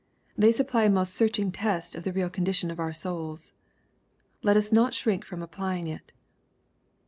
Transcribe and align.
They 0.35 0.51
supply 0.51 0.85
a 0.85 0.89
most 0.89 1.13
searching 1.13 1.51
test 1.51 1.93
of 1.93 2.03
the 2.03 2.11
real 2.11 2.31
condition 2.31 2.71
of 2.71 2.79
our 2.79 2.91
souls. 2.91 3.53
Let 4.41 4.57
us 4.57 4.71
not 4.71 4.95
shrink 4.95 5.23
from 5.23 5.43
applying 5.43 5.85
it. 5.85 6.11